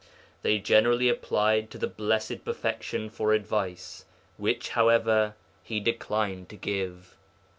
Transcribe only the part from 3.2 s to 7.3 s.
advice, which, however, he declined to give.